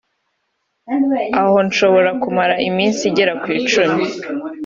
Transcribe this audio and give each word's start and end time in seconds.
aho 1.39 1.55
nshobora 1.67 2.09
kumara 2.21 2.55
iminsi 2.69 3.01
igera 3.09 3.33
ku 3.41 3.47
icumi 3.59 4.03